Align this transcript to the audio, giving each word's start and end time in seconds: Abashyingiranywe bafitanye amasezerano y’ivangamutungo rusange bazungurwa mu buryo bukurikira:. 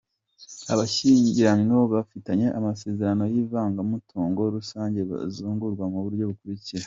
Abashyingiranywe 0.73 1.75
bafitanye 1.93 2.45
amasezerano 2.59 3.23
y’ivangamutungo 3.33 4.41
rusange 4.55 4.99
bazungurwa 5.09 5.83
mu 5.93 5.99
buryo 6.05 6.23
bukurikira:. 6.31 6.79